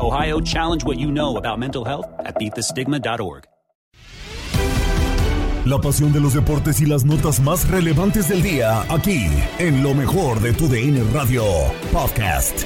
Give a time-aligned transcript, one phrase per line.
[0.00, 3.46] Ohio, challenge what you know about mental health at beatthestigma.org.
[5.66, 9.26] La pasión de los deportes y las notas más relevantes del día, aquí,
[9.58, 11.44] en lo mejor de tu DN Radio
[11.92, 12.64] Podcast.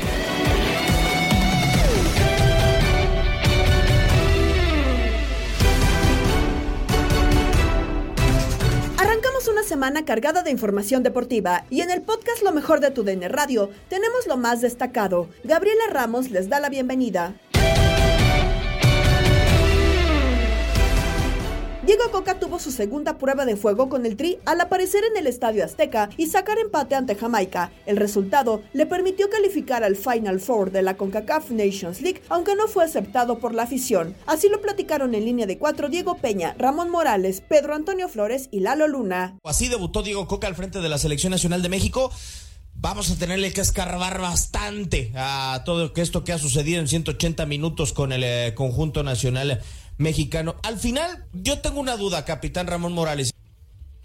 [9.75, 13.71] Semana cargada de información deportiva y en el podcast Lo mejor de tu DN Radio
[13.89, 15.29] tenemos lo más destacado.
[15.43, 17.35] Gabriela Ramos les da la bienvenida.
[21.97, 25.29] Diego Coca tuvo su segunda prueba de fuego con el Tri al aparecer en el
[25.29, 27.71] Estadio Azteca y sacar empate ante Jamaica.
[27.87, 32.67] El resultado le permitió calificar al Final Four de la CONCACAF Nations League, aunque no
[32.67, 34.17] fue aceptado por la afición.
[34.27, 38.59] Así lo platicaron en línea de cuatro Diego Peña, Ramón Morales, Pedro Antonio Flores y
[38.59, 39.39] Lalo Luna.
[39.45, 42.11] Así debutó Diego Coca al frente de la Selección Nacional de México
[42.77, 47.93] vamos a tenerle que escarbar bastante a todo esto que ha sucedido en 180 minutos
[47.93, 49.63] con el eh, conjunto nacional
[49.99, 50.57] mexicano.
[50.63, 53.33] Al final, yo tengo una duda, capitán Ramón Morales.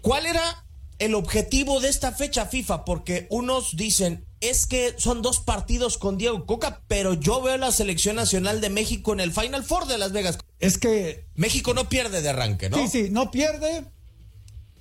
[0.00, 0.64] ¿Cuál era
[0.98, 2.84] el objetivo de esta fecha FIFA?
[2.84, 7.72] Porque unos dicen, es que son dos partidos con Diego Coca, pero yo veo la
[7.72, 10.38] selección nacional de México en el Final Four de Las Vegas.
[10.58, 11.24] Es que...
[11.34, 12.76] México no pierde de arranque, ¿no?
[12.76, 13.84] Sí, sí, no pierde.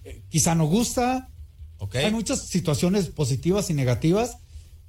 [0.06, 1.30] Eh, quizá no gusta.
[1.78, 2.06] Okay.
[2.06, 4.38] Hay muchas situaciones positivas y negativas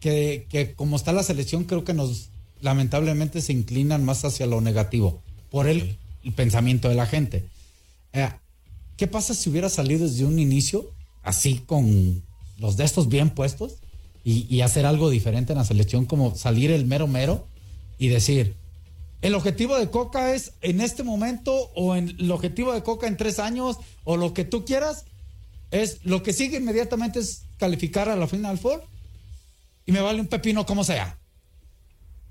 [0.00, 2.30] que, que, como está la selección, creo que nos
[2.60, 7.44] lamentablemente se inclinan más hacia lo negativo por el, el pensamiento de la gente.
[8.12, 8.28] Eh,
[8.97, 10.91] ¿Qué pasa si hubiera salido desde un inicio
[11.22, 12.22] así con
[12.58, 13.76] los de estos bien puestos
[14.25, 17.47] y, y hacer algo diferente en la selección, como salir el mero mero
[17.98, 18.54] y decir,
[19.22, 23.16] el objetivo de Coca es en este momento o en el objetivo de Coca en
[23.16, 25.04] tres años o lo que tú quieras,
[25.70, 28.82] es lo que sigue inmediatamente es calificar a la Final Four
[29.86, 31.19] y me vale un pepino como sea.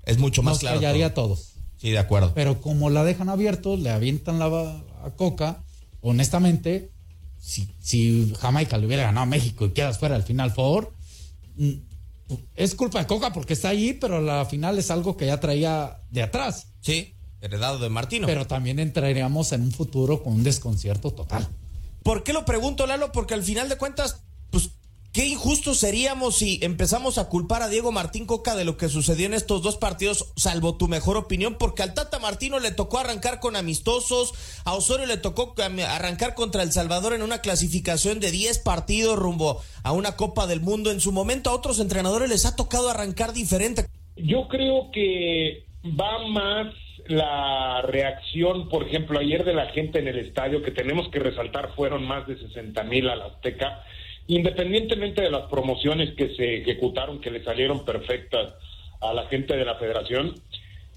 [0.04, 0.80] Es mucho más Nos claro.
[0.80, 1.54] callaría a todos.
[1.80, 2.32] Sí, de acuerdo.
[2.34, 4.46] Pero como la dejan abierto, le avientan la
[5.02, 5.64] a Coca,
[6.02, 6.90] honestamente,
[7.38, 10.92] si, si Jamaica le hubiera ganado a México y quedas fuera del Final Four,
[11.56, 11.70] mm,
[12.54, 16.02] es culpa de Coca porque está ahí, pero la final es algo que ya traía
[16.10, 16.68] de atrás.
[16.80, 18.26] Sí, heredado de Martino.
[18.26, 21.48] Pero también entraríamos en un futuro con un desconcierto total.
[22.02, 23.10] ¿Por qué lo pregunto, Lalo?
[23.12, 24.22] Porque al final de cuentas,
[25.12, 29.26] qué injustos seríamos si empezamos a culpar a Diego Martín Coca de lo que sucedió
[29.26, 33.40] en estos dos partidos, salvo tu mejor opinión, porque al Tata Martino le tocó arrancar
[33.40, 38.60] con amistosos, a Osorio le tocó arrancar contra El Salvador en una clasificación de 10
[38.60, 40.90] partidos rumbo a una Copa del Mundo.
[40.90, 43.86] En su momento a otros entrenadores les ha tocado arrancar diferente.
[44.16, 46.74] Yo creo que va más
[47.06, 51.74] la reacción, por ejemplo, ayer de la gente en el estadio, que tenemos que resaltar,
[51.74, 53.82] fueron más de 60 mil a la Azteca,
[54.30, 58.54] independientemente de las promociones que se ejecutaron, que le salieron perfectas
[59.00, 60.34] a la gente de la federación,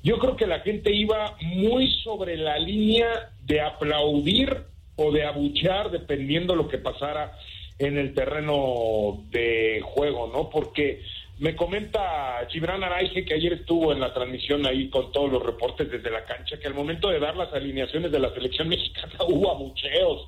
[0.03, 4.55] yo creo que la gente iba muy sobre la línea de aplaudir
[4.97, 7.35] o de abuchear, dependiendo lo que pasara
[7.79, 10.51] en el terreno de juego, ¿no?
[10.51, 11.01] Porque
[11.39, 15.89] me comenta Gibran Araige, que ayer estuvo en la transmisión ahí con todos los reportes
[15.89, 19.49] desde la cancha, que al momento de dar las alineaciones de la selección mexicana hubo
[19.49, 20.27] abucheos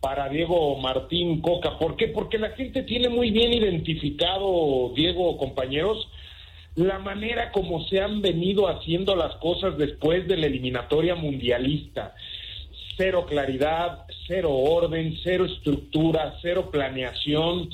[0.00, 1.78] para Diego Martín Coca.
[1.78, 2.08] ¿Por qué?
[2.08, 6.08] Porque la gente tiene muy bien identificado, Diego, compañeros,
[6.74, 12.14] la manera como se han venido haciendo las cosas después de la eliminatoria mundialista.
[12.96, 17.70] Cero claridad, cero orden, cero estructura, cero planeación.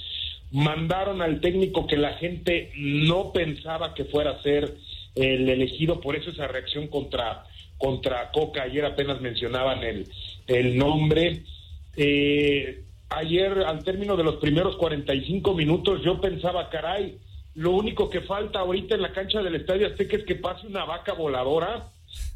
[0.51, 4.75] Mandaron al técnico que la gente no pensaba que fuera a ser
[5.15, 7.45] el elegido, por eso esa reacción contra,
[7.79, 8.63] contra Coca.
[8.63, 10.09] Ayer apenas mencionaban el,
[10.47, 11.43] el nombre.
[11.97, 17.19] Eh, ayer, al término de los primeros 45 minutos, yo pensaba, caray,
[17.55, 20.85] lo único que falta ahorita en la cancha del Estadio Azteca es que pase una
[20.85, 21.91] vaca voladora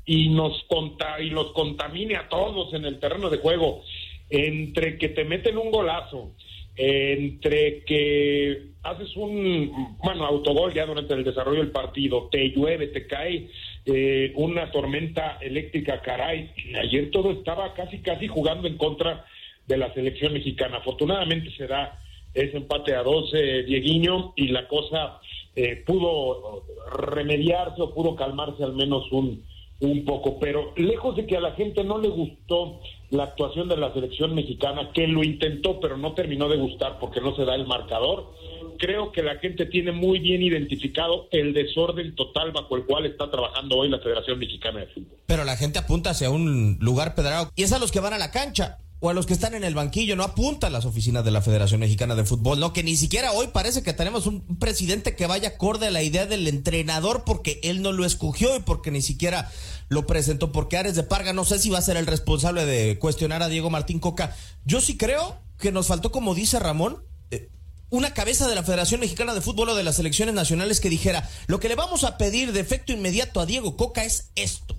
[0.06, 3.82] y nos, conta y los contamine a todos en el terreno de juego.
[4.30, 6.32] Entre que te meten un golazo,
[6.76, 13.06] entre que haces un, bueno, autogol ya durante el desarrollo del partido, te llueve, te
[13.06, 13.48] cae
[13.84, 16.50] eh, una tormenta eléctrica, caray.
[16.80, 19.26] Ayer todo estaba casi, casi jugando en contra
[19.66, 20.78] de la selección mexicana.
[20.78, 21.98] Afortunadamente se da
[22.34, 25.20] ese empate a 12, Dieguiño, y la cosa
[25.56, 29.44] eh, pudo remediarse o pudo calmarse al menos un,
[29.80, 30.38] un poco.
[30.38, 32.80] Pero lejos de que a la gente no le gustó
[33.10, 37.20] la actuación de la selección mexicana, que lo intentó pero no terminó de gustar porque
[37.20, 38.32] no se da el marcador,
[38.78, 43.30] creo que la gente tiene muy bien identificado el desorden total bajo el cual está
[43.30, 45.18] trabajando hoy la Federación Mexicana de Fútbol.
[45.26, 48.18] Pero la gente apunta hacia un lugar pedrado y es a los que van a
[48.18, 51.24] la cancha o a los que están en el banquillo, no apunta a las oficinas
[51.24, 54.58] de la Federación Mexicana de Fútbol, no, que ni siquiera hoy parece que tenemos un
[54.58, 58.60] presidente que vaya acorde a la idea del entrenador porque él no lo escogió y
[58.60, 59.50] porque ni siquiera
[59.88, 62.98] lo presentó, porque Ares de Parga no sé si va a ser el responsable de
[62.98, 64.36] cuestionar a Diego Martín Coca.
[64.66, 67.48] Yo sí creo que nos faltó, como dice Ramón, eh,
[67.88, 71.26] una cabeza de la Federación Mexicana de Fútbol o de las selecciones nacionales que dijera,
[71.46, 74.76] lo que le vamos a pedir de efecto inmediato a Diego Coca es esto.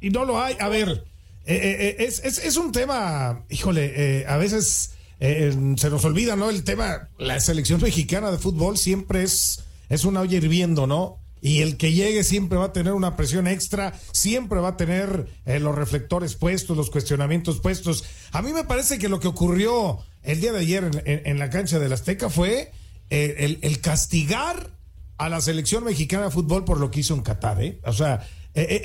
[0.00, 1.04] Y no lo hay, a ver
[1.48, 6.50] eh, eh, eh, es, es, un tema, híjole, a veces se nos olvida, ¿no?
[6.50, 11.16] El tema, la selección mexicana de fútbol siempre es, es una olla hirviendo, ¿no?
[11.40, 15.26] Y el que llegue siempre va a tener una presión extra, siempre va a tener
[15.46, 18.04] los reflectores puestos, los cuestionamientos puestos.
[18.32, 21.78] A mí me parece que lo que ocurrió el día de ayer en, la cancha
[21.78, 22.72] del Azteca fue
[23.08, 24.70] el, el, castigar
[25.16, 27.80] a la selección mexicana de fútbol por lo que hizo en Qatar, ¿eh?
[27.84, 28.28] O sea,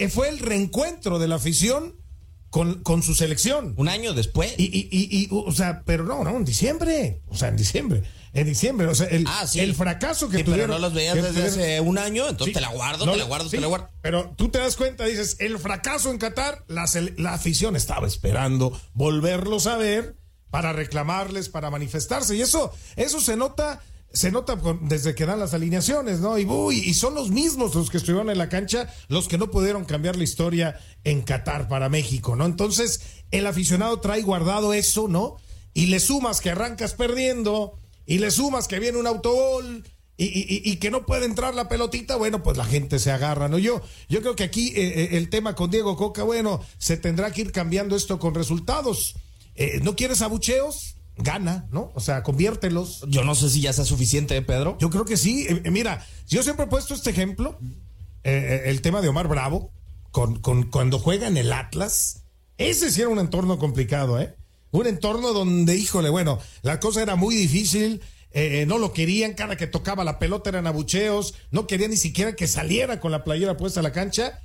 [0.09, 2.01] fue el reencuentro de la afición
[2.53, 3.73] con, con su selección.
[3.77, 4.53] Un año después.
[4.59, 7.19] Y, y, y, o sea, pero no, no, en diciembre.
[7.29, 8.03] O sea, en diciembre.
[8.31, 10.67] En diciembre, o sea, el, ah, el fracaso que tuvieron.
[10.67, 13.49] Pero no los veías desde hace un año, entonces te la guardo, te la guardo,
[13.49, 13.89] te la guardo.
[14.03, 16.85] Pero tú te das cuenta, dices, el fracaso en Qatar, la,
[17.17, 20.15] la afición estaba esperando volverlos a ver
[20.51, 22.35] para reclamarles, para manifestarse.
[22.35, 23.81] Y eso, eso se nota
[24.13, 26.37] se nota desde que dan las alineaciones, ¿no?
[26.37, 26.45] Y,
[26.77, 30.15] y son los mismos los que estuvieron en la cancha, los que no pudieron cambiar
[30.15, 32.45] la historia en Qatar para México, ¿no?
[32.45, 33.01] Entonces,
[33.31, 35.37] el aficionado trae guardado eso, ¿no?
[35.73, 39.83] Y le sumas que arrancas perdiendo, y le sumas que viene un autogol,
[40.15, 43.57] y, que no puede entrar la pelotita, bueno, pues la gente se agarra, ¿no?
[43.57, 47.31] Yo, yo creo que aquí eh, eh, el tema con Diego Coca, bueno, se tendrá
[47.31, 49.15] que ir cambiando esto con resultados.
[49.55, 50.97] Eh, ¿No quieres abucheos?
[51.17, 51.91] Gana, ¿no?
[51.95, 53.03] O sea, conviértelos.
[53.07, 54.77] Yo no sé si ya sea suficiente, Pedro.
[54.79, 55.45] Yo creo que sí.
[55.47, 57.57] Eh, eh, mira, yo siempre he puesto este ejemplo,
[58.23, 59.71] eh, el tema de Omar Bravo,
[60.11, 62.23] con, con, cuando juega en el Atlas.
[62.57, 64.35] Ese sí era un entorno complicado, ¿eh?
[64.71, 68.01] Un entorno donde, híjole, bueno, la cosa era muy difícil.
[68.67, 72.47] no lo querían, cada que tocaba la pelota eran abucheos, no querían ni siquiera que
[72.47, 74.39] saliera con la playera puesta a la cancha.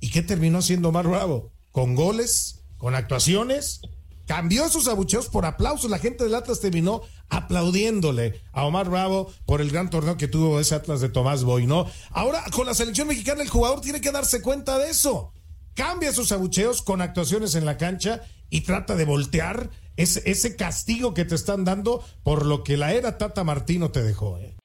[0.00, 1.52] ¿Y qué terminó siendo Omar Bravo?
[1.70, 3.80] Con goles, con actuaciones
[4.26, 5.90] cambió sus abucheos por aplausos.
[5.90, 10.60] La gente del Atlas terminó aplaudiéndole a Omar Bravo por el gran torneo que tuvo
[10.60, 11.86] ese Atlas de Tomás Boy, ¿no?
[12.10, 15.32] Ahora, con la selección mexicana, el jugador tiene que darse cuenta de eso.
[15.74, 21.14] Cambia sus abucheos con actuaciones en la cancha y trata de voltear ese, ese castigo
[21.14, 24.56] que te están dando por lo que la era Tata Martino te dejó, ¿eh?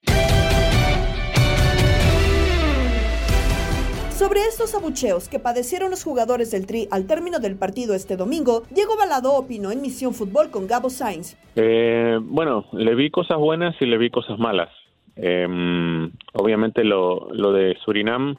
[4.17, 8.63] Sobre estos abucheos que padecieron los jugadores del Tri al término del partido este domingo,
[8.71, 11.38] Diego Balado opinó en Misión Fútbol con Gabo Sainz.
[11.55, 14.69] Eh, bueno, le vi cosas buenas y le vi cosas malas.
[15.15, 18.38] Em, obviamente lo, lo, de Surinam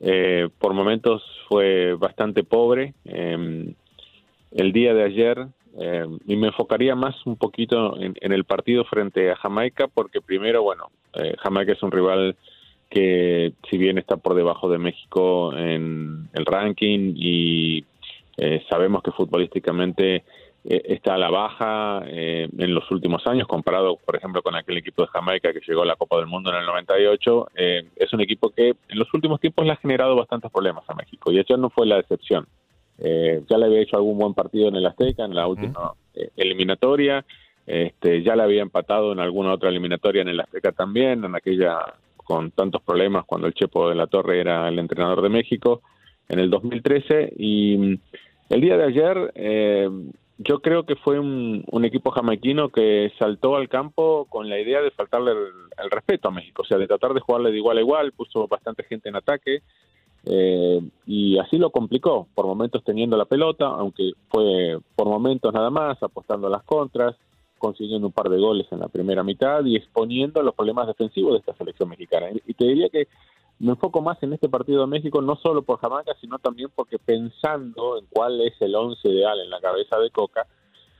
[0.00, 2.92] eh, por momentos fue bastante pobre.
[3.06, 3.72] Em,
[4.50, 5.46] el día de ayer,
[5.78, 10.20] em, y me enfocaría más un poquito en, en, el partido frente a Jamaica, porque
[10.20, 12.36] primero, bueno, eh, Jamaica es un rival
[12.94, 17.84] que si bien está por debajo de México en el ranking y
[18.36, 20.22] eh, sabemos que futbolísticamente eh,
[20.62, 25.02] está a la baja eh, en los últimos años comparado por ejemplo con aquel equipo
[25.02, 28.50] de Jamaica que llegó a la Copa del Mundo en el 98 es un equipo
[28.50, 31.70] que en los últimos tiempos le ha generado bastantes problemas a México y eso no
[31.70, 32.46] fue la excepción.
[32.96, 35.94] Ya le había hecho algún buen partido en el Azteca en la última
[36.36, 37.24] eliminatoria
[37.66, 41.94] este, ya le había empatado en alguna otra eliminatoria en el Azteca también, en aquella
[42.24, 45.82] con tantos problemas cuando el Chepo de la Torre era el entrenador de México
[46.28, 47.98] en el 2013 y mm,
[48.50, 49.88] el día de ayer eh,
[50.38, 54.90] yo creo que fue un, equipo jamaiquino que saltó al campo con la idea de
[54.90, 58.12] faltarle el, respeto a México, o sea, de tratar de jugarle de igual a igual,
[58.12, 59.62] puso bastante gente en ataque
[60.26, 65.70] eh, y así lo complicó, por momentos teniendo la pelota, aunque fue por momentos nada
[65.70, 67.14] más, apostando a las contras,
[67.64, 71.38] consiguiendo un par de goles en la primera mitad y exponiendo los problemas defensivos de
[71.38, 72.26] esta selección mexicana.
[72.46, 73.08] Y te diría que
[73.58, 76.98] me enfoco más en este partido de México, no solo por Jamaica, sino también porque
[76.98, 80.46] pensando en cuál es el once ideal en la cabeza de Coca,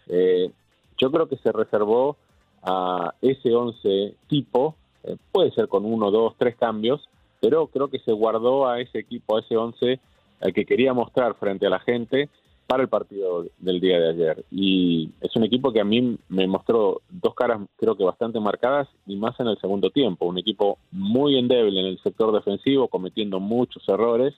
[0.08, 0.50] eh,
[0.96, 2.16] yo creo que se reservó
[2.62, 7.10] a ese once tipo, eh, puede ser con uno, dos, tres cambios,
[7.42, 10.00] pero creo que se guardó a ese equipo, a ese once
[10.40, 12.30] al que quería mostrar frente a la gente
[12.66, 14.44] para el partido del día de ayer.
[14.50, 18.88] Y es un equipo que a mí me mostró dos caras creo que bastante marcadas
[19.06, 20.26] y más en el segundo tiempo.
[20.26, 24.34] Un equipo muy endeble en el sector defensivo, cometiendo muchos errores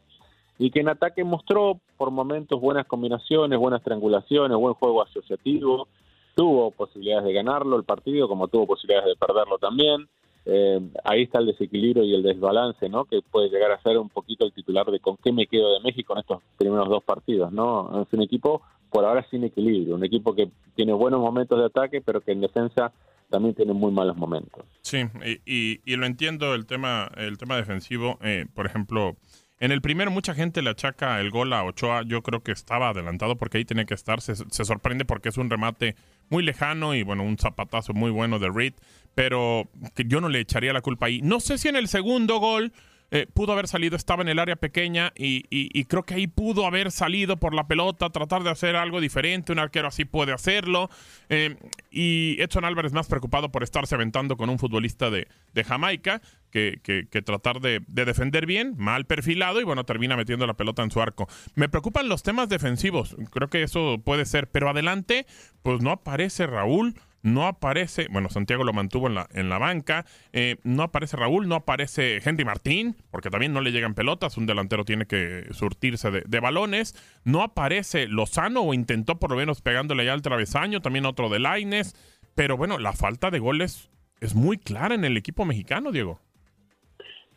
[0.58, 5.88] y que en ataque mostró por momentos buenas combinaciones, buenas triangulaciones, buen juego asociativo.
[6.34, 10.08] Tuvo posibilidades de ganarlo el partido, como tuvo posibilidades de perderlo también.
[10.48, 13.04] Eh, ahí está el desequilibrio y el desbalance, ¿no?
[13.04, 15.80] Que puede llegar a ser un poquito el titular de con qué me quedo de
[15.80, 18.02] México en estos primeros dos partidos, ¿no?
[18.02, 22.00] Es un equipo por ahora sin equilibrio, un equipo que tiene buenos momentos de ataque,
[22.00, 22.92] pero que en defensa
[23.28, 24.64] también tiene muy malos momentos.
[24.82, 24.98] Sí,
[25.44, 28.18] y, y, lo entiendo el tema, el tema defensivo.
[28.22, 29.16] Eh, por ejemplo,
[29.58, 32.02] en el primero mucha gente le achaca el gol a Ochoa.
[32.06, 34.20] Yo creo que estaba adelantado porque ahí tiene que estar.
[34.20, 35.96] Se sorprende porque es un remate
[36.30, 38.74] muy lejano y bueno, un zapatazo muy bueno de Reed
[39.16, 41.22] pero yo no le echaría la culpa ahí.
[41.22, 42.70] No sé si en el segundo gol
[43.10, 46.90] eh, pudo haber salido, estaba en el área pequeña y, creo que ahí pudo haber
[46.90, 50.90] salido por la pelota, tratar de hacer algo diferente, un arquero así puede hacerlo.
[51.30, 51.56] Eh,
[51.90, 55.28] y Edson Álvarez más preocupado por estarse aventando con un futbolista de,
[55.64, 56.20] Jamaica
[56.50, 56.78] que,
[57.24, 61.26] tratar de, defender bien, mal perfilado y bueno, termina metiendo la pelota en su arco.
[61.54, 65.26] Me preocupan los temas defensivos, creo que eso puede ser, pero adelante,
[65.62, 70.04] pues no aparece Raúl no aparece, bueno, Santiago lo mantuvo en la, en la banca,
[70.32, 74.46] eh, no aparece Raúl, no aparece Henry Martín, porque también no le llegan pelotas, un
[74.46, 76.94] delantero tiene que surtirse de, balones,
[77.24, 81.40] no aparece Lozano o intentó por lo menos pegándole ya al travesaño, también otro de
[81.40, 81.94] Laines,
[82.34, 86.20] pero bueno, la falta de goles es muy clara en el equipo mexicano, Diego.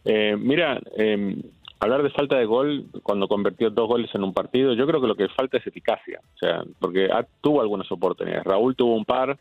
[0.05, 1.41] Eh, mira, em,
[1.79, 5.07] hablar de falta de gol cuando convirtió dos goles en un partido, yo creo que
[5.07, 7.09] lo que falta es eficacia, o sea, porque
[7.41, 8.43] tuvo algunas oportunidades.
[8.43, 9.38] Raúl tuvo un par,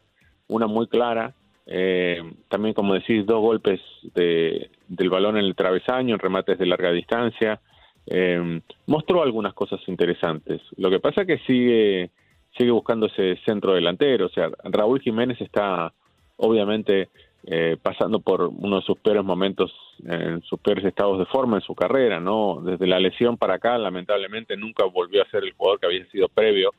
[0.48, 1.34] una muy clara.
[1.66, 3.80] Eh, también, como decís, dos golpes
[4.14, 7.60] de, del balón en el travesaño, en remates de larga distancia.
[8.06, 10.62] Eh, mostró algunas cosas interesantes.
[10.76, 12.10] Lo que pasa es que sigue,
[12.56, 14.26] sigue buscando ese centro delantero.
[14.26, 15.92] O sea, Raúl Jiménez está
[16.36, 17.10] obviamente
[17.44, 19.72] eh, pasando por uno de sus peores momentos,
[20.04, 22.60] en sus peores estados de forma en su carrera, ¿no?
[22.62, 26.28] Desde la lesión para acá, lamentablemente, nunca volvió a ser el jugador que había sido
[26.28, 26.70] previo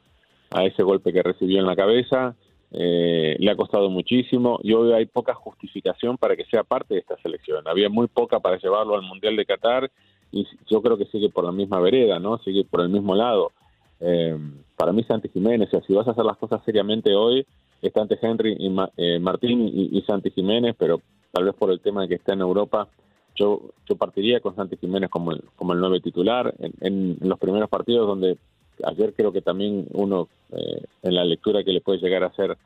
[0.52, 2.36] a ese golpe que recibió en la cabeza.
[2.72, 7.00] Eh, le ha costado muchísimo y hoy hay poca justificación para que sea parte de
[7.00, 7.68] esta selección.
[7.68, 9.90] Había muy poca para llevarlo al Mundial de Qatar
[10.32, 12.38] y yo creo que sigue por la misma vereda, ¿no?
[12.40, 13.52] Sigue por el mismo lado.
[14.00, 14.38] Eh,
[14.76, 17.46] para mí Santi Jiménez, si vas a hacer las cosas seriamente hoy,
[17.82, 22.04] está ante Henry y eh, Martín y, Santi Jiménez, pero tal vez por el tema
[22.04, 22.88] de que está en Europa,
[23.36, 26.54] yo, yo partiría con Santi Jiménez como el, como el nueve titular.
[26.82, 28.38] en los primeros partidos donde
[28.86, 32.58] ayer creo que también uno, eh, en la lectura que le puede llegar a hacer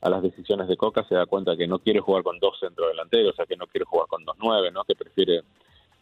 [0.00, 3.32] a las decisiones de Coca, se da cuenta que no quiere jugar con dos centrodelanteros,
[3.32, 4.84] o sea, que no quiere jugar con dos nueve, ¿no?
[4.84, 5.42] que prefiere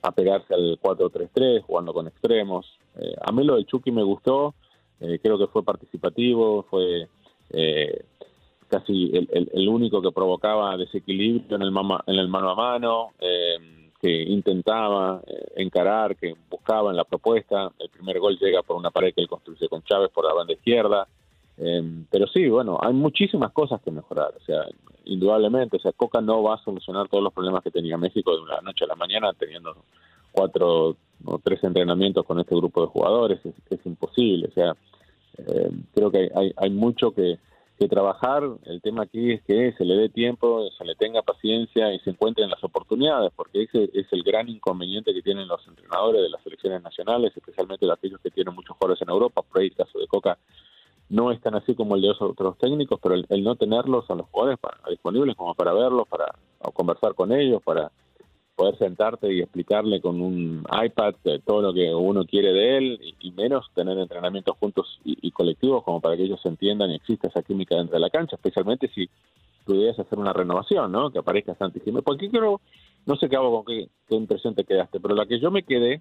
[0.03, 2.67] apegarse al 4-3-3, jugando con extremos.
[3.01, 4.55] Eh, a mí lo del Chucky me gustó,
[5.01, 7.09] eh, creo que fue participativo, fue
[8.69, 11.73] casi el, el, único que provocaba desequilibrio en el,
[12.07, 13.11] en el mano a mano.
[13.19, 17.73] Eh, que intentaba eh, encarar, que buscaba en la propuesta.
[17.79, 20.53] El primer gol llega por una pared que él construye con Chávez por la banda
[20.53, 21.07] izquierda.
[21.57, 24.33] Em, pero sí, bueno, hay muchísimas cosas que mejorar.
[24.37, 24.65] O sea,
[25.05, 28.43] indudablemente, o sea, Coca no va a solucionar todos los problemas que tenía México de
[28.43, 29.75] una noche a la mañana, teniendo
[30.31, 33.41] cuatro o tres entrenamientos con este grupo de jugadores.
[33.45, 34.47] Es, imposible.
[34.47, 34.77] O sea,
[35.39, 37.39] em, creo que hay, hay mucho que,
[37.79, 38.43] que trabajar.
[38.65, 42.11] El tema aquí es que se le dé tiempo, se le tenga paciencia y se
[42.11, 46.43] encuentren las oportunidades, porque ese es el gran inconveniente que tienen los entrenadores de las
[46.43, 49.43] selecciones nacionales, especialmente aquellos que tienen muchos jugadores en Europa.
[49.43, 50.39] Por ahí el caso de Coca
[51.09, 54.27] no es tan así como el de otros técnicos, pero el, no tenerlos a los
[54.29, 54.59] jugadores
[54.91, 56.27] disponibles como para verlos, para
[56.75, 57.91] conversar con ellos, para
[58.59, 61.15] poder sentarte y explicarle con un iPad
[61.47, 66.01] todo lo que uno quiere de él y, menos tener entrenamientos juntos y, colectivos como
[66.01, 69.09] para que ellos entiendan y exista esa química dentro de la cancha, especialmente si
[69.69, 71.11] es hacer una renovación, ¿no?
[71.13, 72.03] Que aparezca Santi Jiménez.
[72.05, 72.61] Porque creo,
[73.07, 75.63] no sé qué hago con qué, qué impresión te quedaste, pero la que yo me
[75.63, 76.01] quedé,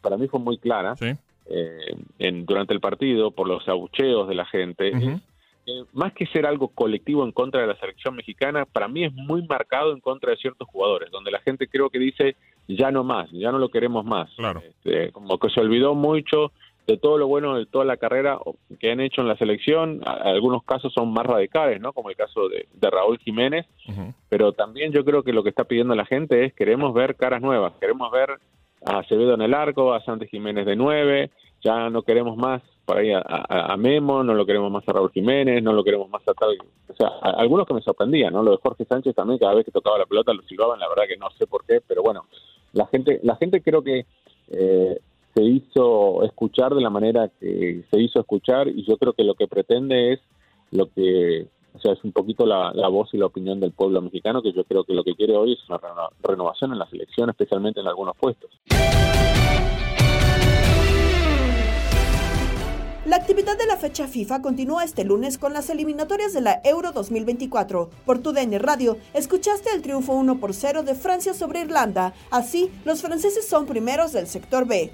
[0.00, 4.46] para mí fue muy clara, eh, en, durante el partido, por los abucheos de la
[4.46, 4.92] gente,
[5.92, 9.46] más que ser algo colectivo en contra de la selección mexicana, para mí es muy
[9.46, 12.36] marcado en contra de ciertos jugadores, donde la gente creo que dice,
[12.68, 14.30] ya no más, ya no lo queremos más.
[14.62, 16.52] Este, como que se olvidó mucho
[16.86, 18.38] de todo lo bueno de toda la carrera
[18.80, 20.00] que han hecho en la selección.
[20.04, 21.92] Algunos casos son más radicales, ¿no?
[21.92, 23.66] Como el caso de, Raúl Jiménez.
[24.28, 27.40] Pero también yo creo que lo que está pidiendo la gente es queremos ver caras
[27.40, 28.30] nuevas, queremos ver
[28.84, 31.30] a Acevedo en el arco, a Santos Jiménez de nueve,
[31.62, 35.62] ya no queremos más por ahí a, Memo, no lo queremos más a Raúl Jiménez,
[35.62, 36.56] no lo queremos más a tal.
[36.88, 38.42] O sea, algunos que me sorprendían, ¿no?
[38.42, 41.04] Lo de Jorge Sánchez también, cada vez que tocaba la pelota lo silbaban, la verdad
[41.08, 42.26] que no sé por qué, pero bueno,
[42.72, 44.06] la gente, la gente creo que
[44.48, 44.98] eh,
[45.34, 49.34] se hizo escuchar de la manera que se hizo escuchar y yo creo que lo
[49.34, 50.20] que pretende es
[50.70, 54.02] lo que, o sea, es un poquito la, la voz y la opinión del pueblo
[54.02, 55.80] mexicano, que yo creo que lo que quiere hoy es una
[56.22, 58.50] renovación en la selección, especialmente en algunos puestos.
[63.04, 66.92] La actividad de la fecha FIFA continúa este lunes con las eliminatorias de la Euro
[66.92, 67.90] 2024.
[68.06, 72.14] Por tu DN Radio, escuchaste el triunfo 1 por 0 de Francia sobre Irlanda.
[72.30, 74.92] Así, los franceses son primeros del sector B.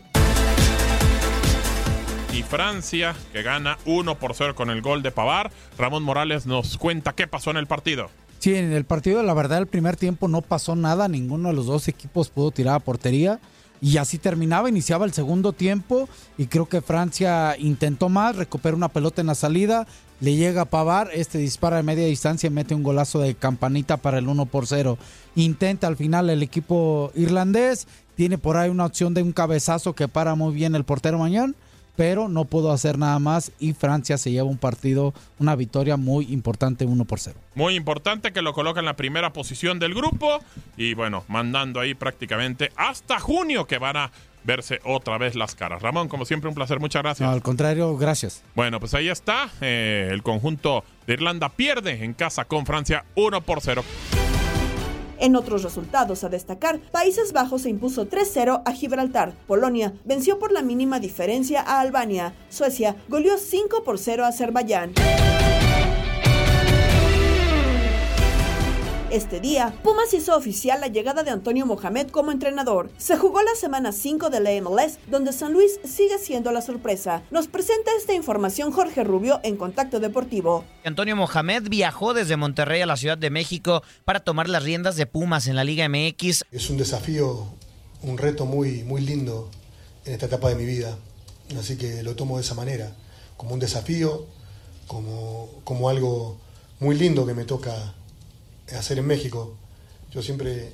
[2.32, 5.50] Y Francia, que gana 1 por 0 con el gol de Pavar.
[5.76, 8.08] Ramón Morales nos cuenta qué pasó en el partido.
[8.38, 11.08] Sí, en el partido, la verdad, el primer tiempo no pasó nada.
[11.08, 13.38] Ninguno de los dos equipos pudo tirar a portería.
[13.80, 18.88] Y así terminaba, iniciaba el segundo tiempo y creo que Francia intentó más, recupera una
[18.88, 19.87] pelota en la salida,
[20.20, 23.97] le llega a Pavar, este dispara de media distancia y mete un golazo de campanita
[23.97, 24.99] para el 1 por 0.
[25.37, 30.08] Intenta al final el equipo irlandés, tiene por ahí una opción de un cabezazo que
[30.08, 31.54] para muy bien el portero Mañón
[31.99, 36.33] pero no pudo hacer nada más y Francia se lleva un partido, una victoria muy
[36.33, 37.37] importante 1 por 0.
[37.57, 40.38] Muy importante que lo coloca en la primera posición del grupo
[40.76, 44.12] y bueno, mandando ahí prácticamente hasta junio que van a
[44.45, 45.83] verse otra vez las caras.
[45.83, 47.28] Ramón, como siempre, un placer, muchas gracias.
[47.28, 48.45] al contrario, gracias.
[48.55, 53.41] Bueno, pues ahí está, eh, el conjunto de Irlanda pierde en casa con Francia 1
[53.41, 53.82] por 0.
[55.19, 60.52] En otros resultados a destacar, Países Bajos se impuso 3-0 a Gibraltar, Polonia venció por
[60.52, 64.93] la mínima diferencia a Albania, Suecia goleó 5 por 0 a Azerbaiyán.
[69.10, 72.90] Este día, Pumas hizo oficial la llegada de Antonio Mohamed como entrenador.
[72.99, 77.23] Se jugó la semana 5 de la MLS, donde San Luis sigue siendo la sorpresa.
[77.30, 80.62] Nos presenta esta información Jorge Rubio en Contacto Deportivo.
[80.84, 85.06] Antonio Mohamed viajó desde Monterrey a la Ciudad de México para tomar las riendas de
[85.06, 86.44] Pumas en la Liga MX.
[86.52, 87.47] Es un desafío,
[88.02, 89.50] un reto muy, muy lindo
[90.04, 90.99] en esta etapa de mi vida.
[91.58, 92.92] Así que lo tomo de esa manera,
[93.38, 94.26] como un desafío,
[94.86, 96.36] como, como algo
[96.78, 97.94] muy lindo que me toca
[98.76, 99.54] hacer en México.
[100.13, 100.71] Yo siempre,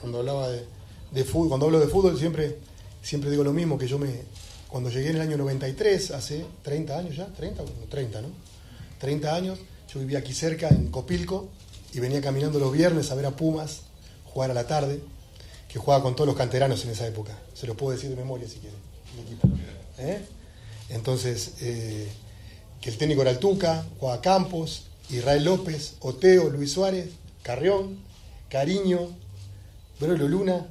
[0.00, 2.58] cuando hablaba de, fútbol, cuando hablo de fútbol, siempre,
[3.02, 4.10] siempre digo lo mismo, que yo me,
[4.68, 8.28] cuando llegué en el año 93, hace 30 años ya, 30, 30, ¿no?
[8.98, 9.58] 30 años,
[9.92, 11.48] yo vivía aquí cerca, en Copilco,
[11.92, 13.82] y venía caminando los viernes a ver a Pumas
[14.24, 15.00] jugar a la tarde,
[15.68, 17.38] que jugaba con todos los canteranos en esa época.
[17.54, 18.78] Se lo puedo decir de memoria si quieren,
[19.98, 20.20] ¿Eh?
[20.88, 22.08] Entonces, eh,
[22.80, 27.08] que el técnico era el Tuca, jugaba Campos, Israel López, Oteo, Luis Suárez,
[27.42, 27.98] Carrión,
[28.48, 29.08] Cariño,
[29.98, 30.66] Brolo Luna,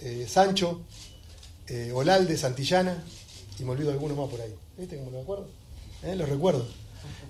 [0.00, 0.80] eh, Sancho,
[1.68, 3.02] eh, Olalde, Santillana,
[3.58, 4.54] y me olvido algunos más por ahí.
[4.76, 5.46] ¿Viste cómo lo acuerdo?
[6.02, 6.16] ¿Eh?
[6.16, 6.66] Lo recuerdo.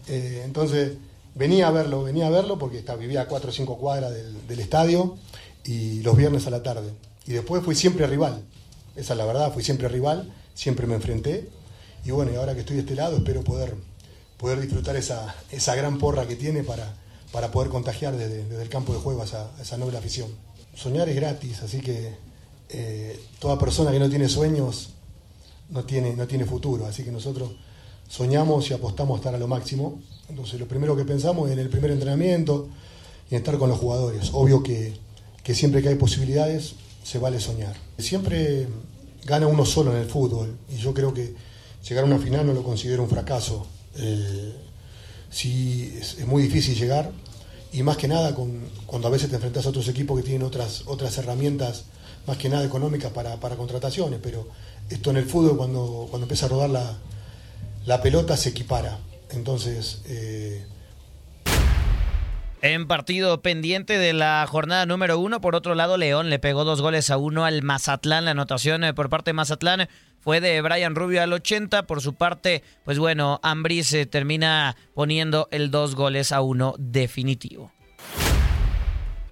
[0.08, 0.92] entonces,
[1.34, 5.16] venía a verlo, venía a verlo porque vivía a 4 o 5 cuadras del, estadio
[5.64, 6.92] y los viernes a la tarde.
[7.26, 8.42] Y después fui siempre rival.
[8.96, 11.48] Esa es la verdad, fui siempre rival, siempre me enfrenté.
[12.04, 13.74] Y bueno, y ahora que estoy de este lado, espero poder,
[14.36, 16.94] poder disfrutar esa, esa gran porra que tiene para,
[17.32, 20.28] para poder contagiar desde, el campo de juego a esa, noble afición.
[20.74, 22.14] Soñar es gratis, así que
[22.68, 24.90] eh, toda persona que no tiene sueños
[25.70, 27.52] no tiene, no tiene futuro, así que nosotros
[28.08, 30.00] soñamos y apostamos a estar a lo máximo.
[30.28, 32.68] Entonces lo primero que pensamos es en el primer entrenamiento
[33.30, 34.30] y estar con los jugadores.
[34.34, 34.94] Obvio que,
[35.54, 37.74] siempre que hay posibilidades se vale soñar.
[37.98, 38.68] Siempre
[39.24, 41.34] gana uno solo en el fútbol y yo creo que
[41.88, 43.66] llegar a una final no lo considero un fracaso.
[43.96, 44.54] Eh,
[45.32, 47.10] sí es, muy difícil llegar
[47.72, 48.36] y más que nada
[48.86, 51.86] cuando a veces te enfrentas a otros equipos que tienen otras, otras herramientas
[52.26, 54.46] más que nada económicas para, contrataciones, pero
[54.88, 56.98] esto en el fútbol cuando, cuando empieza a rodar la,
[57.86, 58.98] la pelota se equipara.
[59.30, 60.02] Entonces...
[60.06, 60.66] Eh,
[62.62, 66.80] en partido pendiente de la jornada número uno, por otro lado, León le pegó dos
[66.80, 68.24] goles a uno al Mazatlán.
[68.24, 69.88] La anotación eh, por parte de Mazatlán
[70.20, 71.88] fue de Brian Rubio al 80.
[71.88, 77.72] Por su parte, pues bueno, Ambris se termina poniendo el dos goles a uno definitivo.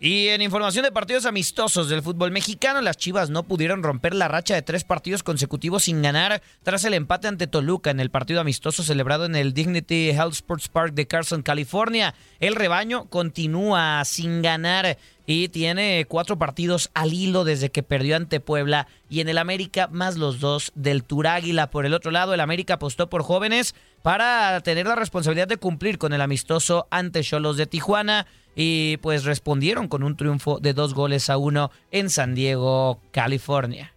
[0.03, 4.29] Y en información de partidos amistosos del fútbol mexicano, las Chivas no pudieron romper la
[4.29, 8.41] racha de tres partidos consecutivos sin ganar tras el empate ante Toluca en el partido
[8.41, 12.15] amistoso celebrado en el Dignity Health Sports Park de Carson, California.
[12.39, 18.41] El rebaño continúa sin ganar y tiene cuatro partidos al hilo desde que perdió ante
[18.41, 21.71] Puebla y en el América más los dos del Turáguila.
[21.71, 25.99] Por el otro lado, el América apostó por jóvenes para tener la responsabilidad de cumplir
[25.99, 30.95] con el amistoso ante Cholos de Tijuana y pues respondieron con un triunfo de dos
[30.95, 33.93] goles a uno en San Diego, California.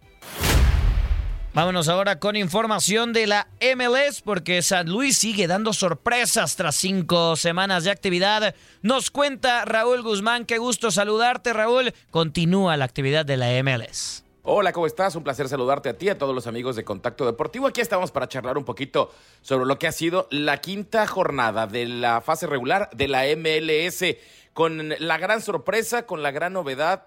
[1.54, 7.36] Vámonos ahora con información de la MLS porque San Luis sigue dando sorpresas tras cinco
[7.36, 8.56] semanas de actividad.
[8.82, 11.94] Nos cuenta Raúl Guzmán, qué gusto saludarte Raúl.
[12.10, 14.24] Continúa la actividad de la MLS.
[14.42, 15.14] Hola, ¿cómo estás?
[15.14, 17.68] Un placer saludarte a ti, a todos los amigos de Contacto Deportivo.
[17.68, 21.86] Aquí estamos para charlar un poquito sobre lo que ha sido la quinta jornada de
[21.86, 24.04] la fase regular de la MLS
[24.54, 27.06] con la gran sorpresa, con la gran novedad,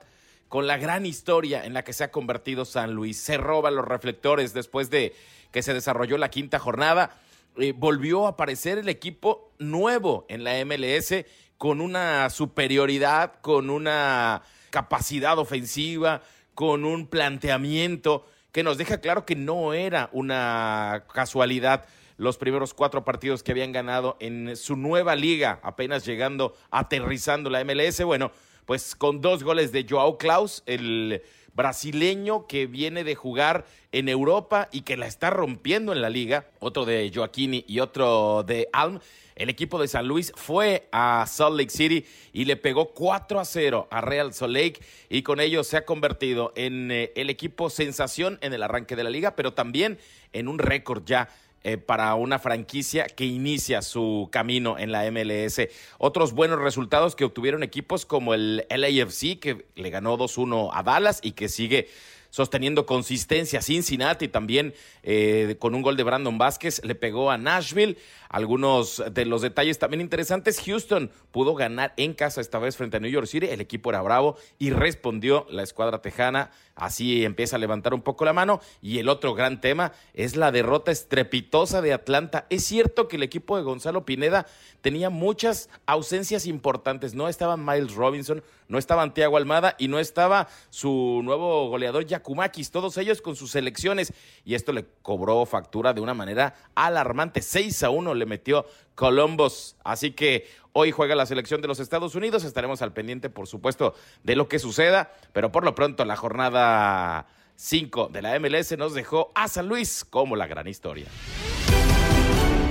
[0.49, 3.17] con la gran historia en la que se ha convertido San Luis.
[3.17, 5.15] Se roba los reflectores después de
[5.51, 7.17] que se desarrolló la quinta jornada.
[7.57, 11.25] Eh, volvió a aparecer el equipo nuevo en la MLS
[11.57, 16.21] con una superioridad, con una capacidad ofensiva,
[16.53, 21.86] con un planteamiento que nos deja claro que no era una casualidad
[22.17, 27.63] los primeros cuatro partidos que habían ganado en su nueva liga, apenas llegando, aterrizando la
[27.63, 28.03] MLS.
[28.03, 28.32] Bueno,
[28.65, 31.21] pues con dos goles de Joao Klaus, el
[31.53, 36.47] brasileño que viene de jugar en Europa y que la está rompiendo en la liga,
[36.60, 38.99] otro de Joaquini y otro de Alm.
[39.36, 43.45] El equipo de San Luis fue a Salt Lake City y le pegó 4 a
[43.45, 47.69] 0 a Real Salt Lake y con ello se ha convertido en eh, el equipo
[47.69, 49.99] sensación en el arranque de la liga, pero también
[50.34, 51.30] en un récord ya
[51.67, 55.67] eh, para una franquicia que inicia su camino en la MLS.
[55.97, 61.19] Otros buenos resultados que obtuvieron equipos como el LAFC, que le ganó 2-1 a Dallas
[61.21, 61.89] y que sigue
[62.29, 63.61] sosteniendo consistencia.
[63.61, 67.97] Cincinnati también eh, con un gol de Brandon Vázquez le pegó a Nashville.
[68.29, 70.61] Algunos de los detalles también interesantes.
[70.65, 73.47] Houston pudo ganar en casa esta vez frente a New York City.
[73.47, 76.51] El equipo era bravo y respondió la escuadra tejana.
[76.75, 78.59] Así empieza a levantar un poco la mano.
[78.81, 82.45] Y el otro gran tema es la derrota estrepitosa de Atlanta.
[82.49, 84.45] Es cierto que el equipo de Gonzalo Pineda
[84.81, 87.13] tenía muchas ausencias importantes.
[87.13, 92.71] No estaba Miles Robinson, no estaba Santiago Almada y no estaba su nuevo goleador Yakumakis.
[92.71, 94.13] Todos ellos con sus selecciones.
[94.43, 97.41] Y esto le cobró factura de una manera alarmante.
[97.41, 99.77] 6 a 1 le metió Columbus.
[99.84, 102.43] Así que hoy juega la selección de los Estados Unidos.
[102.43, 105.12] Estaremos al pendiente, por supuesto, de lo que suceda.
[105.32, 110.03] Pero por lo pronto, la jornada 5 de la MLS nos dejó a San Luis
[110.03, 111.08] como la gran historia.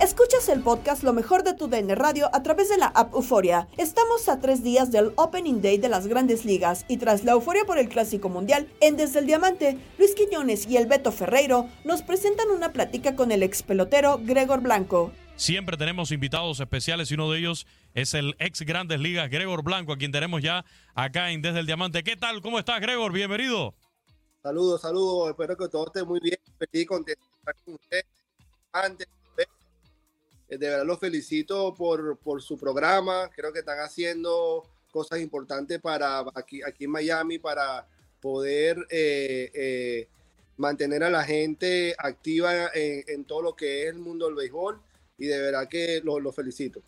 [0.00, 3.68] Escuchas el podcast Lo mejor de tu DN Radio a través de la app Euforia.
[3.76, 7.66] Estamos a tres días del Opening Day de las grandes ligas y tras la euforia
[7.66, 12.00] por el Clásico Mundial, en Desde el Diamante, Luis Quiñones y el Beto Ferreiro nos
[12.00, 15.12] presentan una plática con el ex pelotero Gregor Blanco.
[15.36, 19.92] Siempre tenemos invitados especiales y uno de ellos es el ex Grandes Ligas, Gregor Blanco,
[19.92, 22.02] a quien tenemos ya acá en Desde el Diamante.
[22.02, 22.40] ¿Qué tal?
[22.40, 23.12] ¿Cómo estás, Gregor?
[23.12, 23.74] Bienvenido.
[24.42, 25.30] Saludos, saludos.
[25.30, 26.38] Espero que todo esté muy bien.
[26.58, 28.02] Feliz contento estar con usted.
[28.72, 29.06] Antes
[30.50, 33.30] eh, de verdad los felicito por, por, su programa.
[33.34, 37.86] Creo que están haciendo cosas importantes para aquí, aquí en Miami para
[38.20, 40.08] poder eh, eh,
[40.56, 44.80] mantener a la gente activa en, todo lo que es el mundo del béisbol
[45.18, 46.82] y de verdad que los lo felicito.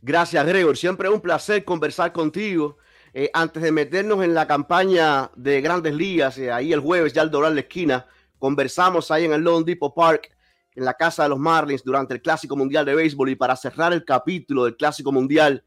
[0.00, 0.76] Gracias, Gregor.
[0.76, 2.78] Siempre un placer conversar contigo.
[3.32, 7.52] Antes de meternos en la campaña de grandes ligas, ahí el jueves ya al doblar
[7.52, 8.06] la esquina,
[8.38, 10.30] conversamos ahí en el Lone Depot Park
[10.74, 13.92] en la casa de los Marlins durante el Clásico Mundial de Béisbol y para cerrar
[13.92, 15.64] el capítulo del Clásico Mundial,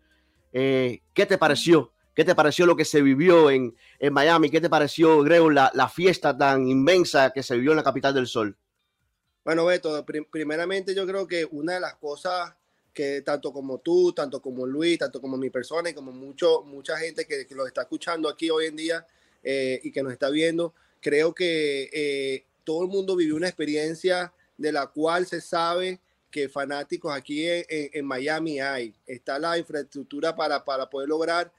[0.52, 1.92] eh, ¿qué te pareció?
[2.14, 4.50] ¿Qué te pareció lo que se vivió en, en Miami?
[4.50, 8.14] ¿Qué te pareció, Grego, la, la, fiesta tan inmensa que se vivió en la capital
[8.14, 8.58] del sol?
[9.44, 12.56] Bueno, Beto, primeramente yo creo que una de las cosas
[12.96, 16.98] que tanto como tú, tanto como Luis, tanto como mi persona y como mucho, mucha
[16.98, 19.06] gente que, que lo está escuchando aquí hoy en día
[19.44, 24.34] eh, y que nos está viendo, creo que eh, todo el mundo vivió una experiencia
[24.58, 26.00] de la cual se sabe
[26.32, 28.96] que fanáticos aquí en, en Miami hay.
[29.06, 31.52] Está la infraestructura para, para poder lograr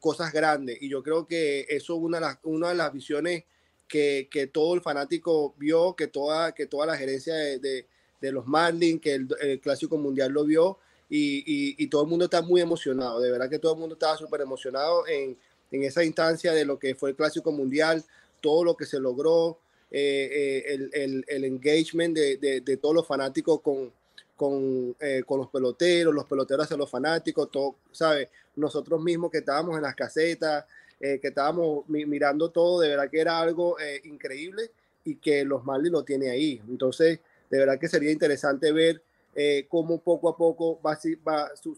[0.00, 3.44] cosas grandes y yo creo que eso es una de las, una de las visiones
[3.86, 7.86] que, que todo el fanático vio, que toda, que toda la gerencia de,
[8.22, 10.78] de los Marlins, que el, el, Clásico Mundial lo vio
[11.10, 13.20] y, y, y, todo el mundo está muy emocionado.
[13.20, 15.36] De verdad que todo el mundo estaba súper emocionado en,
[15.70, 18.02] en, esa instancia de lo que fue el Clásico Mundial,
[18.40, 19.58] todo lo que se logró,
[19.90, 23.92] eh, eh, el, el, el, engagement de, de, todos los fanáticos con,
[24.34, 28.28] con, eh, con, los peloteros, los peloteros hacia los fanáticos, todo, ¿sabes?
[28.56, 30.64] Nosotros mismos que estábamos en las casetas,
[31.04, 34.70] eh, que estábamos mi mirando todo, de verdad que era algo eh, increíble
[35.04, 36.62] y que los Marlins lo tiene ahí.
[36.68, 37.18] Entonces,
[37.52, 40.98] de verdad que sería interesante ver eh, cómo poco a poco va,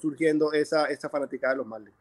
[0.01, 1.97] surgiendo esa, esa fanática de los Marlins.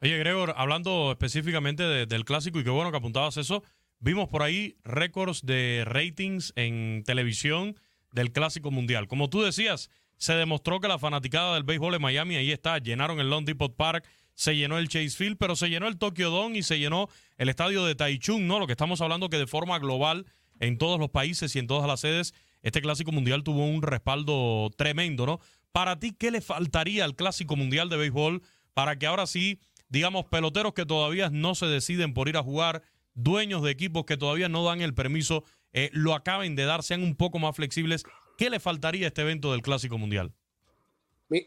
[0.00, 3.64] Oye, Gregor, hablando específicamente de, del clásico, y qué bueno que apuntabas eso,
[3.98, 7.76] vimos por ahí récords de ratings en televisión
[8.12, 9.08] del clásico mundial.
[9.08, 13.18] Como tú decías, se demostró que la fanaticada del béisbol en Miami ahí está, llenaron
[13.18, 16.58] el Long Depot Park, se llenó el Chase Field, pero se llenó el Tokyo Dome
[16.58, 17.08] y se llenó
[17.38, 18.60] el estadio de Taichung, ¿no?
[18.60, 20.26] Lo que estamos hablando que de forma global
[20.60, 22.32] en todos los países y en todas las sedes,
[22.66, 25.38] este Clásico Mundial tuvo un respaldo tremendo, ¿no?
[25.70, 28.42] Para ti, ¿qué le faltaría al Clásico Mundial de Béisbol
[28.74, 32.82] para que ahora sí, digamos, peloteros que todavía no se deciden por ir a jugar,
[33.14, 37.04] dueños de equipos que todavía no dan el permiso, eh, lo acaben de dar, sean
[37.04, 38.02] un poco más flexibles?
[38.36, 40.32] ¿Qué le faltaría a este evento del Clásico Mundial?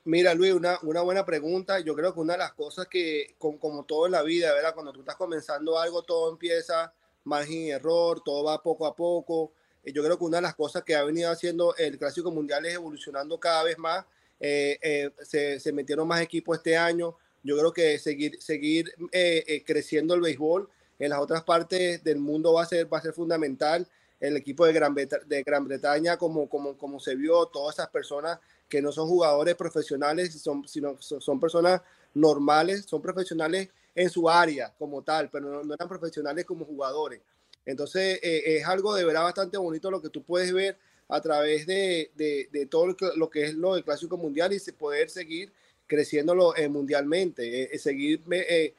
[0.06, 1.82] Mira, Luis, una, buena pregunta.
[1.82, 4.74] Yo creo que una de las cosas que, con, como todo en la vida, ¿verdad?
[4.74, 6.94] Cuando tú estás comenzando algo, todo empieza
[7.26, 9.52] margen y error, todo va poco a poco.
[9.84, 12.76] Yo creo que una de las cosas que ha venido haciendo el Clásico Mundial es
[12.76, 14.06] evolucionando cada vez más.
[14.40, 17.16] Eh, eh, se, se, metieron más equipos este año.
[17.44, 22.20] Yo creo que seguir, seguir eh, eh, creciendo el béisbol en las otras partes del
[22.20, 23.88] mundo va a ser, va a ser fundamental.
[24.20, 28.38] El equipo de Gran, de Gran Bretaña, como, como, como se vio, todas esas personas
[28.68, 31.82] que no son jugadores profesionales, son, sino son personas
[32.14, 37.22] normales, son profesionales en su área como tal, pero no, no eran profesionales como jugadores.
[37.70, 40.78] Entonces eh, es algo de verdad bastante bonito lo que tú puedes ver
[41.08, 45.10] a través de, de, de todo lo que es lo del Clásico Mundial y poder
[45.10, 45.52] seguir
[45.88, 48.74] creciéndolo eh, mundialmente, eh, seguir eh,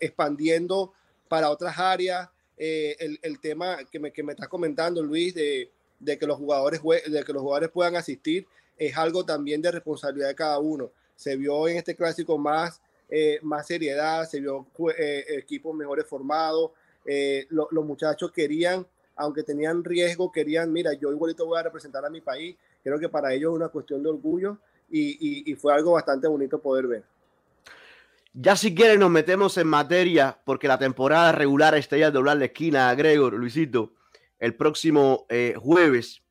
[0.00, 0.92] expandiendo
[1.28, 2.28] para otras áreas.
[2.58, 6.80] El, el, tema que me, que me estás comentando, Luis, de, de que los jugadores
[6.82, 8.46] de que los jugadores puedan asistir
[8.78, 10.90] es algo también de responsabilidad de cada uno.
[11.14, 16.72] Se vio en este clásico más, eh, más seriedad, se vio eh, equipos mejores formados,
[17.06, 22.04] eh, lo, los muchachos querían, aunque tenían riesgo, querían, mira, yo igualito voy a representar
[22.04, 22.56] a mi país.
[22.82, 24.58] Creo que para ellos es una cuestión de orgullo
[24.90, 27.04] y, y, y fue algo bastante bonito poder ver.
[28.38, 32.36] Ya si quieren nos metemos en materia, porque la temporada regular está ya de doblar
[32.36, 33.94] la esquina a Gregor, Luisito,
[34.38, 36.22] el próximo eh, jueves.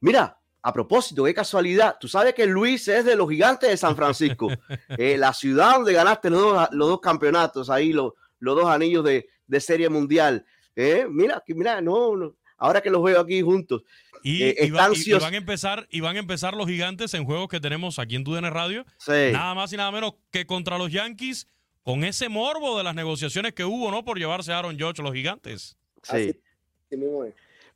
[0.00, 1.98] Mira, a propósito, qué casualidad.
[2.00, 4.48] Tú sabes que Luis es de los gigantes de San Francisco,
[4.96, 9.04] eh, la ciudad donde ganaste los dos, los dos campeonatos, ahí los, los dos anillos
[9.04, 10.44] de, de serie mundial.
[10.74, 13.82] Eh, mira, mira, no, no, ahora que los veo aquí juntos.
[14.22, 17.24] Y, eh, y, va, y, van a empezar, y van a empezar los gigantes en
[17.24, 18.84] juegos que tenemos aquí en TUDN Radio.
[18.98, 19.30] Sí.
[19.32, 21.48] Nada más y nada menos que contra los Yankees,
[21.82, 24.04] con ese morbo de las negociaciones que hubo, ¿no?
[24.04, 25.76] Por llevarse a Aaron George los gigantes.
[26.02, 26.40] Sí.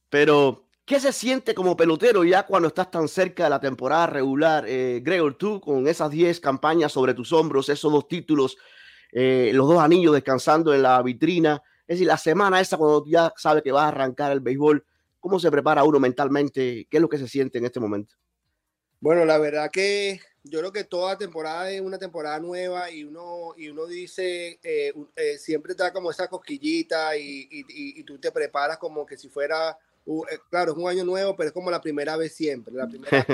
[0.09, 4.65] Pero ¿Qué se siente como pelotero ya cuando estás tan cerca de la temporada regular?
[4.67, 8.57] Eh, Gregor, tú con esas 10 campañas sobre tus hombros, esos dos títulos,
[9.13, 13.33] eh, los dos anillos descansando en la vitrina, es decir, la semana esa cuando ya
[13.37, 14.85] sabes que vas a arrancar el béisbol,
[15.19, 16.87] ¿cómo se prepara uno mentalmente?
[16.89, 18.15] ¿Qué es lo que se siente en este momento?
[19.01, 23.55] Bueno, la verdad que yo creo que toda temporada es una temporada nueva y uno,
[23.57, 28.31] y uno dice, eh, eh, siempre está como esa cosquillita y, y, y, tú te
[28.31, 31.81] preparas como que si fuera Uh, claro, es un año nuevo, pero es como la
[31.81, 32.75] primera vez siempre.
[32.75, 33.25] La primera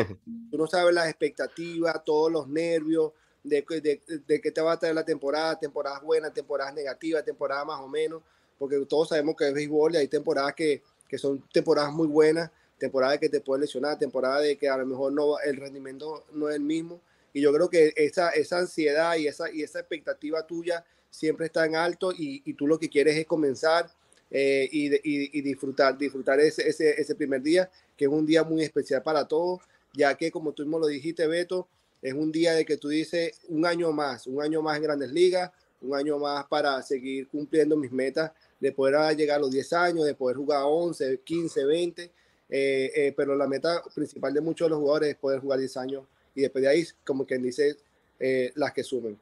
[0.51, 3.13] tú no sabes las expectativas, todos los nervios
[3.49, 7.67] de, de, de qué te va a traer la temporada, temporadas buenas, temporadas negativas, temporadas
[7.67, 8.23] más o menos,
[8.59, 12.51] porque todos sabemos que es béisbol y hay temporadas que, que son temporadas muy buenas,
[12.79, 16.49] temporadas que te pueden lesionar, temporadas de que a lo mejor no, el rendimiento no
[16.49, 17.01] es el mismo.
[17.33, 21.65] Y yo creo que esa, esa ansiedad y esa, y esa expectativa tuya siempre está
[21.67, 23.91] en alto y, y tú lo que quieres es comenzar
[24.31, 28.43] eh, y, y, y, disfrutar, disfrutar ese, ese, ese, primer día, que es un día
[28.43, 29.61] muy especial para todos,
[29.95, 31.69] ya que como tú mismo lo dijiste, Beto,
[32.03, 35.11] es un día de que tú dices un año más, un año más en grandes
[35.13, 39.73] ligas, un año más para seguir cumpliendo mis metas de poder llegar a los 10
[39.75, 42.11] años, de poder jugar 11, 15, 20, eh,
[42.49, 46.05] eh, pero la meta principal de muchos de los jugadores es poder jugar 10 años
[46.35, 47.77] y después de ahí, como quien dice,
[48.19, 49.19] eh, las que sumen.